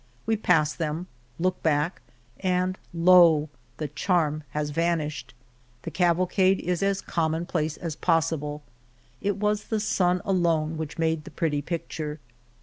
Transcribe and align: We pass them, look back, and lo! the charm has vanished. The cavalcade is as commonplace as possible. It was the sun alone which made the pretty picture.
We 0.25 0.35
pass 0.35 0.73
them, 0.73 1.05
look 1.37 1.61
back, 1.61 2.01
and 2.39 2.75
lo! 2.91 3.49
the 3.77 3.87
charm 3.87 4.41
has 4.49 4.71
vanished. 4.71 5.35
The 5.83 5.91
cavalcade 5.91 6.59
is 6.59 6.81
as 6.81 7.01
commonplace 7.01 7.77
as 7.77 7.95
possible. 7.95 8.63
It 9.21 9.37
was 9.37 9.65
the 9.65 9.79
sun 9.79 10.23
alone 10.25 10.75
which 10.75 10.97
made 10.97 11.23
the 11.23 11.29
pretty 11.29 11.61
picture. 11.61 12.19